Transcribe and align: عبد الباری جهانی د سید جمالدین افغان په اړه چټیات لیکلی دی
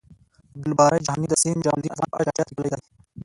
عبد 0.55 0.65
الباری 0.69 1.03
جهانی 1.05 1.27
د 1.29 1.33
سید 1.41 1.57
جمالدین 1.65 1.93
افغان 1.93 2.09
په 2.11 2.17
اړه 2.19 2.29
چټیات 2.35 2.47
لیکلی 2.49 2.69
دی 2.71 2.81